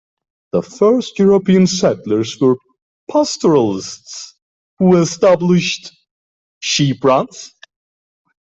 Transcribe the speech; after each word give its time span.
The 0.53 0.63
first 0.63 1.19
European 1.19 1.67
settlers 1.67 2.39
were 2.41 2.55
pastoralists 3.11 4.33
who 4.79 4.97
established 4.97 5.91
sheep 6.59 7.03
runs. 7.03 7.53